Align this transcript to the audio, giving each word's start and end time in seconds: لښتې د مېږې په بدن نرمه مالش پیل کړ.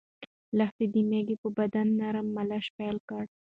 لښتې 0.57 0.85
د 0.93 0.95
مېږې 1.09 1.35
په 1.41 1.47
بدن 1.57 1.87
نرمه 1.99 2.31
مالش 2.35 2.65
پیل 2.77 2.97
کړ. 3.09 3.23